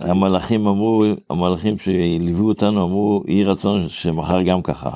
המלאכים 0.00 0.66
אמרו, 0.66 1.04
המלאכים 1.30 1.78
שליוו 1.78 2.48
אותנו 2.48 2.84
אמרו, 2.84 3.22
יהי 3.26 3.44
רצון 3.44 3.88
שמחר 3.88 4.42
גם 4.42 4.62
ככה. 4.62 4.90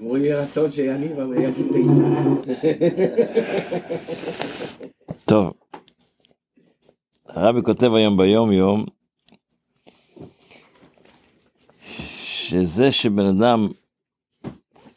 אמרו 0.00 0.16
יהי 0.16 0.32
רצון 0.32 0.70
שאני 0.70 1.06
יגיד 1.36 1.66
תיצה. 1.72 2.02
טוב, 5.24 5.52
הרבי 7.28 7.62
כותב 7.62 7.94
היום 7.94 8.16
ביום 8.16 8.52
יום, 8.52 8.84
שזה 12.22 12.92
שבן 12.92 13.26
אדם 13.26 13.68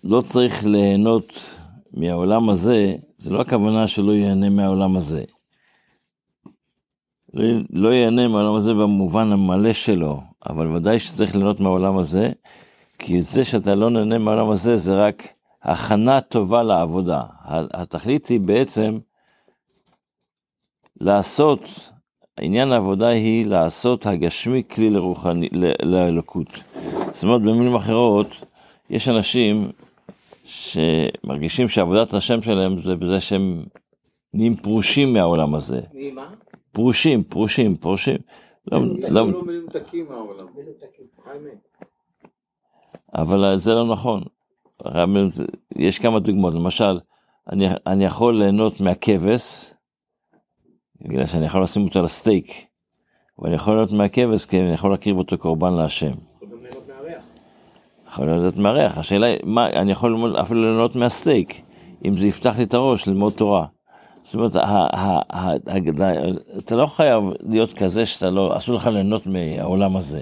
לא 0.04 0.22
צריך 0.22 0.66
ליהנות 0.66 1.56
מהעולם 1.94 2.50
הזה, 2.50 2.96
זה 3.18 3.32
לא 3.32 3.42
הכוונה 3.42 3.88
שלא 3.88 4.12
ייהנה 4.12 4.50
מהעולם 4.50 4.96
הזה. 4.96 5.24
לא, 7.34 7.44
לא 7.70 7.90
ייהנה 7.90 8.28
מהעולם 8.28 8.56
הזה 8.56 8.74
במובן 8.74 9.32
המלא 9.32 9.74
שלו, 9.74 10.22
אבל 10.50 10.68
ודאי 10.68 11.00
שצריך 11.00 11.36
ליהנות 11.36 11.60
מהעולם 11.60 11.98
הזה, 11.98 12.32
כי 13.00 13.22
זה 13.22 13.44
שאתה 13.44 13.76
לא 13.76 13.90
נהנה 13.90 14.18
מהעולם 14.18 14.50
הזה 14.50 14.78
זה 14.78 15.06
רק 15.06 15.28
הכנה 15.64 16.22
טובה 16.22 16.64
לעבודה. 16.64 17.24
התכלית 17.74 18.28
היא 18.28 18.40
בעצם 18.40 18.98
לעשות, 21.02 21.92
עניין 22.40 22.72
העבודה 22.72 23.08
היא 23.08 23.46
לעשות 23.46 24.06
הגשמי 24.06 24.64
כלי 24.72 24.90
לרוחני, 24.90 25.50
לאלוקות. 25.84 26.64
זאת 27.12 27.24
אומרת, 27.24 27.42
במילים 27.42 27.76
אחרות, 27.76 28.46
יש 28.90 29.10
אנשים 29.10 29.72
שמרגישים 30.46 31.70
שעבודת 31.70 32.14
השם 32.14 32.42
שלהם 32.42 32.78
זה 32.78 32.96
בזה 32.96 33.20
שהם 33.20 33.64
נהיים 34.34 34.56
פרושים 34.56 35.14
מהעולם 35.14 35.56
הזה. 35.56 35.82
מה? 36.14 36.30
פרושים, 36.80 37.24
פרושים, 37.24 37.76
פרושים. 37.76 38.18
לא, 38.72 38.80
לא, 39.10 39.32
לא 39.32 39.44
מנותקים 39.44 40.06
מהעולם. 40.10 40.48
אבל 43.16 43.58
זה 43.58 43.76
לא 43.76 43.86
נכון. 43.86 44.24
יש 45.76 46.00
כמה 46.00 46.20
דוגמאות, 46.20 46.54
למשל, 46.54 47.00
אני, 47.52 47.68
אני 47.88 48.06
יכול 48.06 48.40
ליהנות 48.40 48.82
מהכבש, 48.82 49.72
בגלל 51.02 51.26
שאני 51.26 51.46
יכול 51.46 51.64
לשים 51.64 51.84
אותו 51.84 52.00
על 52.00 52.06
הסטייק, 52.06 52.66
ואני 53.40 53.56
יכול 53.56 53.74
ליהנות 53.74 53.92
מהכבש 53.92 54.46
כי 54.46 54.60
אני 54.60 54.74
יכול 54.74 54.92
להקריב 54.92 55.18
אותו 55.18 55.38
קורבן 55.38 55.74
להשם. 55.74 56.14
יכול 58.08 58.26
ליהנות 58.26 58.58
מהריח, 58.58 58.98
השאלה 58.98 59.26
היא, 59.28 59.40
מה, 59.44 59.68
אני 59.68 59.92
יכול 59.92 60.42
אפילו 60.42 60.62
ליהנות 60.62 60.96
מהסטייק, 60.96 61.62
אם 62.06 62.18
זה 62.18 62.28
יפתח 62.28 62.58
לי 62.58 62.64
את 62.64 62.74
הראש 62.74 63.08
ללמוד 63.08 63.34
תורה. 63.34 63.66
זאת 64.24 64.36
אומרת, 64.36 64.56
אתה 66.58 66.76
לא 66.76 66.86
חייב 66.86 67.24
להיות 67.40 67.74
כזה 67.74 68.06
שאתה 68.06 68.30
לא, 68.30 68.58
אסור 68.58 68.76
לך 68.76 68.88
ליהנות 68.88 69.28
מהעולם 69.28 69.96
הזה. 69.96 70.22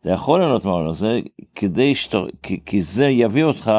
אתה 0.00 0.10
יכול 0.10 0.40
ליהנות 0.40 0.64
מהעולם 0.64 0.88
הזה, 0.88 1.20
כדי 1.54 1.94
שאתה, 1.94 2.18
כי, 2.66 2.82
זה 2.82 3.06
יביא 3.06 3.44
אותך 3.44 3.72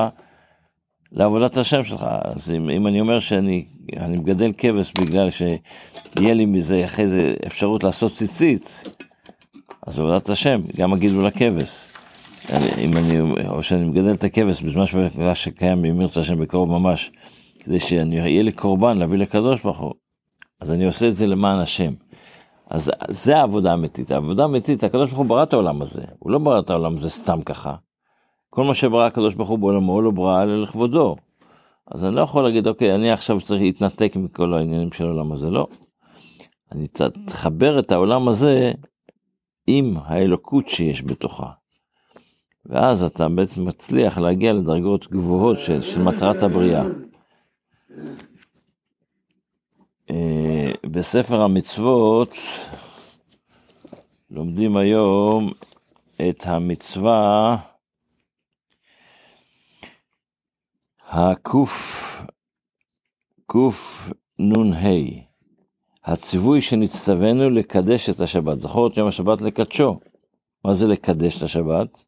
לעבודת 1.12 1.58
השם 1.58 1.84
שלך. 1.84 2.06
אז 2.24 2.52
אם, 2.52 2.70
אם 2.70 2.88
אני 2.88 3.02
אומר 3.02 3.20
שאני 3.20 3.66
אני 3.98 4.16
מגדל 4.16 4.52
כבש 4.58 4.92
בגלל 4.92 5.30
שיהיה 5.30 6.34
לי 6.34 6.46
מזה 6.46 6.86
אחרי 6.86 7.08
זה 7.08 7.34
אפשרות 7.46 7.84
לעשות 7.84 8.12
ציצית, 8.12 8.84
אז 9.88 10.00
עבודת 10.00 10.30
השם, 10.30 10.62
גם 10.78 10.94
הגידול 10.94 11.26
הכבש. 11.26 11.88
אם 12.78 12.98
אני, 12.98 13.20
או 13.48 13.64
שאני 13.64 13.86
מגדל 13.86 14.12
את 14.12 14.24
הכבש 14.24 14.62
בזמן 14.62 14.84
שקיים 15.34 15.82
במרצה 15.82 16.20
השם 16.20 16.40
בקרוב 16.40 16.70
ממש, 16.70 17.12
כדי 17.64 17.80
שיהיה 17.80 18.44
לי 18.44 18.52
קורבן 18.52 18.98
להביא 18.98 19.18
לקדוש 19.18 19.62
ברוך 19.62 19.80
הוא, 19.80 19.94
אז 20.62 20.72
אני 20.72 20.86
עושה 20.86 21.08
את 21.08 21.16
זה 21.16 21.28
למען 21.28 21.60
השם. 21.60 21.94
אז 22.70 22.92
זה 23.08 23.38
העבודה 23.38 23.72
האמיתית. 23.72 24.12
העבודה 24.12 24.44
האמיתית, 24.44 24.84
הקדוש 24.84 25.10
ברוך 25.10 25.20
הוא 25.20 25.26
ברא 25.26 25.44
את 25.44 25.54
העולם 25.54 25.82
הזה, 25.82 26.02
הוא 26.20 26.32
לא 26.32 26.40
ברא 26.40 26.60
את 26.60 26.70
העולם 26.70 26.94
הזה 26.94 27.10
סתם 27.10 27.42
ככה. 27.42 27.76
כל 28.50 28.64
מה 28.64 28.74
שברא 28.74 29.06
הקדוש 29.06 29.34
ברוך 29.34 29.50
הוא 29.50 29.60
בעולמו, 29.60 30.02
לא 30.02 30.12
ברא 30.12 30.44
אלא 30.44 30.64
לכבודו. 30.64 31.16
אז 31.92 32.04
אני 32.04 32.16
לא 32.16 32.22
יכול 32.22 32.44
להגיד, 32.44 32.68
אוקיי, 32.68 32.96
אני 32.96 33.12
עכשיו 33.12 33.42
צריך 33.42 33.62
להתנתק 33.62 34.16
מכל 34.16 34.54
העניינים 34.54 34.92
של 34.92 35.06
העולם 35.06 35.32
הזה, 35.32 35.50
לא. 35.50 35.68
אני 36.72 36.88
צריך 36.88 37.12
לחבר 37.28 37.80
את 37.80 37.92
העולם 37.92 38.28
הזה 38.28 38.72
עם 39.68 39.98
האלוקות 40.06 40.70
שיש 40.70 41.04
בתוכה. 41.04 41.50
ואז 42.66 43.04
אתה 43.04 43.30
בעצם 43.30 43.66
מצליח 43.66 44.18
להגיע 44.18 44.54
לדרגות 44.54 45.08
גבוהות 45.12 45.60
של, 45.60 45.82
של 45.82 46.02
מטרת 46.02 46.44
הבריאה. 46.44 46.84
אה, 50.10 50.72
בספר 50.92 51.42
המצוות 51.42 52.36
לומדים 54.32 54.78
היום 54.78 55.52
את 56.30 56.44
המצווה 56.46 57.56
הקוף, 61.10 62.22
קנ"ה, 63.48 64.88
הציווי 66.06 66.62
שנצטווינו 66.62 67.50
לקדש 67.50 68.10
את 68.10 68.20
השבת. 68.20 68.60
זכור 68.60 68.88
את 68.88 68.98
יום 68.98 69.08
השבת 69.08 69.42
לקדשו. 69.42 70.00
מה 70.66 70.74
זה 70.74 70.88
לקדש 70.88 71.38
את 71.38 71.44
השבת? 71.44 72.04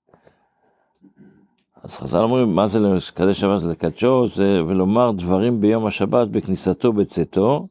אז 1.85 1.97
חז"ל 1.97 2.18
אומרים, 2.18 2.56
מה 2.56 2.68
זה 2.68 2.79
לקדש 2.79 3.40
שבת 3.40 3.63
לקדשו? 3.63 4.28
זה 4.28 4.62
ולומר 4.68 5.12
דברים 5.12 5.62
ביום 5.62 5.85
השבת 5.85 6.28
בכניסתו 6.28 6.94
בצאתו, 6.94 7.68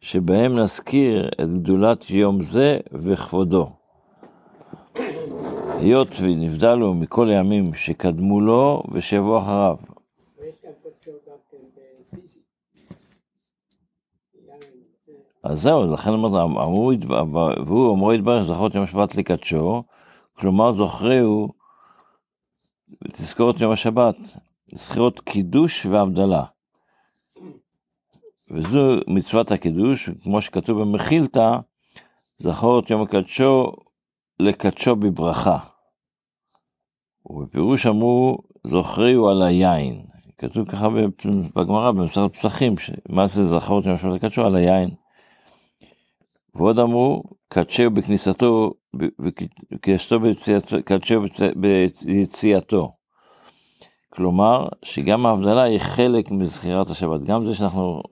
שבהם 0.00 0.58
נזכיר 0.58 1.28
את 1.42 1.52
גדולת 1.54 2.10
יום 2.10 2.42
זה 2.42 2.78
וכבודו. 2.92 3.70
היות 5.78 6.16
ונבדלו 6.22 6.94
מכל 6.94 7.28
הימים 7.28 7.74
שקדמו 7.74 8.40
לו 8.40 8.82
ושיבוא 8.92 9.38
אחריו. 9.38 9.76
אז 15.44 15.62
זהו, 15.62 15.92
לכן 15.92 16.10
אמרו, 16.10 16.92
והוא 17.66 17.94
אמרו 17.94 18.12
יתברך 18.12 18.42
זכות 18.42 18.74
יום 18.74 18.84
השבת 18.84 19.16
לקדשו, 19.16 19.82
כלומר 20.32 20.70
זוכרהו 20.70 21.61
ותזכור 23.04 23.50
את 23.50 23.60
יום 23.60 23.72
השבת, 23.72 24.16
זכירות 24.74 25.20
קידוש 25.20 25.86
והבדלה. 25.86 26.44
וזו 28.50 28.80
מצוות 29.06 29.52
הקידוש, 29.52 30.10
כמו 30.22 30.40
שכתוב 30.40 30.80
במחילתא, 30.80 31.56
זכור 32.38 32.78
את 32.78 32.90
יום 32.90 33.02
הקדשו 33.02 33.72
לקדשו 34.40 34.96
בברכה. 34.96 35.58
ובפירוש 37.26 37.86
אמרו, 37.86 38.38
זוכריהו 38.64 39.28
על 39.28 39.42
היין. 39.42 40.06
כתוב 40.38 40.70
ככה 40.70 40.88
בגמרא, 41.56 41.90
במסכת 41.90 42.32
פסחים, 42.32 42.74
מה 43.08 43.26
זה 43.26 43.44
זכור 43.44 43.80
את 43.80 43.86
יום 43.86 43.94
השבת 43.94 44.12
לקדשו? 44.12 44.46
על 44.46 44.56
היין. 44.56 44.90
ועוד 46.54 46.78
אמרו, 46.78 47.22
קדשהו 47.48 47.90
בכניסתו, 47.90 48.72
וקדשהו 49.70 51.22
ביציאתו. 52.04 52.92
כלומר, 54.10 54.68
שגם 54.82 55.26
ההבדלה 55.26 55.62
היא 55.62 55.78
חלק 55.78 56.30
מזכירת 56.30 56.90
השבת. 56.90 57.22
גם 57.22 57.44
זה 57.44 57.54
שאנחנו 57.54 58.02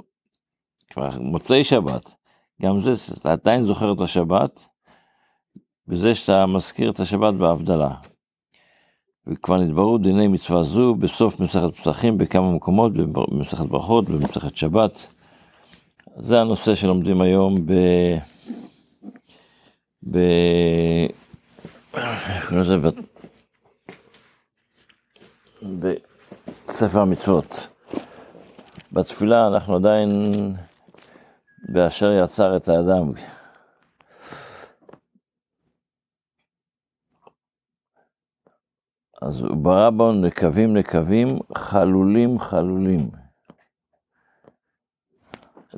כבר 0.90 1.08
מוצאי 1.20 1.64
שבת, 1.64 2.14
גם 2.62 2.78
זה 2.78 2.96
שאתה 2.96 3.32
עדיין 3.32 3.62
זוכר 3.62 3.92
את 3.92 4.00
השבת, 4.00 4.66
בזה 5.86 6.14
שאתה 6.14 6.46
מזכיר 6.46 6.90
את 6.90 7.00
השבת 7.00 7.34
בהבדלה. 7.34 7.94
וכבר 9.26 9.56
נתבררו 9.56 9.98
דיני 9.98 10.28
מצווה 10.28 10.62
זו 10.62 10.94
בסוף 10.94 11.40
מסכת 11.40 11.74
פסחים 11.74 12.18
בכמה 12.18 12.52
מקומות, 12.52 12.92
במסכת 12.92 13.66
ברכות, 13.66 14.08
במסכת 14.08 14.56
שבת. 14.56 15.19
זה 16.22 16.40
הנושא 16.40 16.74
שלומדים 16.74 17.20
היום 17.20 17.66
ב... 17.66 17.72
ב... 20.10 20.18
בספר 26.66 27.00
המצוות. 27.00 27.68
בתפילה 28.92 29.46
אנחנו 29.46 29.76
עדיין 29.76 30.08
באשר 31.68 32.12
יצר 32.24 32.56
את 32.56 32.68
האדם. 32.68 33.12
אז 39.22 39.40
הוא 39.40 39.56
ברא 39.56 39.90
בו 39.90 40.12
נקבים 40.12 40.76
נקבים, 40.76 41.28
חלולים 41.54 42.38
חלולים. 42.38 43.19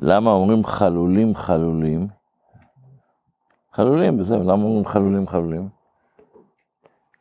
למה 0.05 0.31
אומרים 0.31 0.65
חלולים 0.65 1.35
חלולים? 1.35 2.07
חלולים, 3.73 4.17
בסדר, 4.17 4.37
למה 4.37 4.63
אומרים 4.63 4.85
חלולים 4.85 5.27
חלולים? 5.27 5.69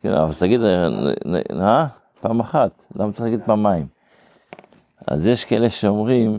כן, 0.01 0.13
אבל 0.13 0.33
תגיד, 0.41 0.61
אה? 1.61 1.87
פעם 2.21 2.41
אחת, 2.41 2.87
למה 2.95 3.13
צריך 3.13 3.25
להגיד 3.25 3.41
פעמיים? 3.47 3.87
אז 5.07 5.27
יש 5.27 5.45
כאלה 5.45 5.71
שאומרים 5.71 6.39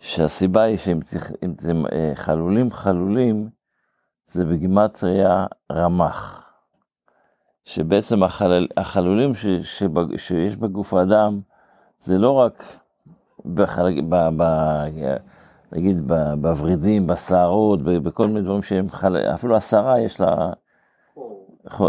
שהסיבה 0.00 0.62
היא 0.62 0.76
שאם 0.76 1.00
אתם 1.58 1.86
אה, 1.92 2.12
חלולים 2.14 2.70
חלולים, 2.70 3.48
זה 4.26 4.44
בגימטריה 4.44 5.46
רמ"ח. 5.72 6.50
שבעצם 7.64 8.22
החלל, 8.22 8.66
החלולים 8.76 9.34
ש, 9.34 9.46
שבג, 9.46 10.16
שיש 10.16 10.56
בגוף 10.56 10.94
האדם, 10.94 11.40
זה 11.98 12.18
לא 12.18 12.32
רק 12.32 12.81
בחל, 13.54 14.00
ב, 14.08 14.14
ב, 14.36 14.42
נגיד 15.72 16.12
בוורידים, 16.40 17.06
בשערות, 17.06 17.82
בכל 17.82 18.26
מיני 18.26 18.40
דברים 18.40 18.62
שהם, 18.62 18.90
חל, 18.90 19.16
אפילו 19.16 19.56
השערה 19.56 20.00
יש 20.00 20.20
לה, 20.20 20.52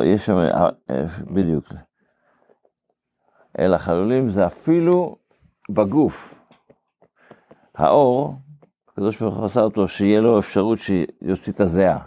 יש 0.04 0.26
שם, 0.26 0.38
אה, 0.38 0.70
בדיוק. 1.34 1.66
אלא 3.60 3.78
חלולים 3.78 4.30
זה 4.30 4.46
אפילו 4.46 5.16
בגוף. 5.70 6.46
האור, 7.76 8.34
הקדוש 8.92 9.22
ברוך 9.22 9.38
הוא 9.38 9.46
עשה 9.46 9.62
אותו, 9.62 9.88
שיהיה 9.88 10.22
לו 10.22 10.40
אפשרות 10.40 10.80
שיוציא 10.80 11.54
את 11.54 11.62
הזיעה. 11.62 12.00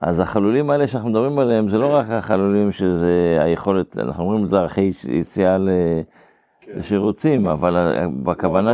אז 0.00 0.20
החלולים 0.20 0.70
האלה 0.70 0.86
שאנחנו 0.86 1.10
מדברים 1.10 1.38
עליהם, 1.38 1.68
זה 1.68 1.78
לא 1.78 1.94
רק 1.94 2.06
החלולים 2.10 2.72
שזה 2.72 3.38
היכולת, 3.40 3.98
אנחנו 3.98 4.24
אומרים 4.24 4.44
את 4.44 4.48
זה 4.48 4.66
אחרי 4.66 4.90
יציאה 5.08 5.56
כן. 6.64 6.72
לשירותים, 6.76 7.46
אבל 7.46 8.06
בכוונה, 8.22 8.72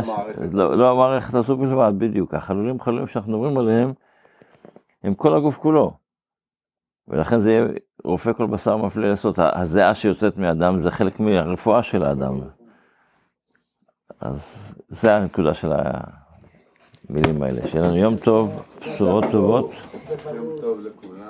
לא, 0.51 0.77
לא 0.77 0.91
המערכת 0.91 1.33
הסופית 1.33 1.69
לבד, 1.69 1.93
בדיוק. 1.97 2.33
החלולים 2.33 2.79
חלולים 2.79 3.07
שאנחנו 3.07 3.31
מדברים 3.31 3.57
עליהם, 3.57 3.93
הם 5.03 5.13
כל 5.13 5.35
הגוף 5.35 5.57
כולו. 5.57 5.93
ולכן 7.07 7.39
זה 7.39 7.51
יהיה 7.51 7.65
רופא 8.03 8.33
כל 8.33 8.45
בשר 8.45 8.77
מפליא 8.77 9.09
לעשות. 9.09 9.39
הזיעה 9.39 9.95
שיוצאת 9.95 10.37
מאדם 10.37 10.77
זה 10.77 10.91
חלק 10.91 11.19
מהרפואה 11.19 11.83
של 11.83 12.03
האדם. 12.03 12.39
אז 14.21 14.73
זה 14.89 15.15
הנקודה 15.15 15.53
של 15.53 15.71
המילים 17.09 17.43
האלה. 17.43 17.67
שיהיה 17.67 17.83
לנו 17.83 17.97
יום 17.97 18.17
טוב, 18.17 18.61
בשורות 18.81 19.23
טובות. 19.31 19.71
יום 20.35 20.61
טוב 20.61 20.79
לכולם. 20.79 21.29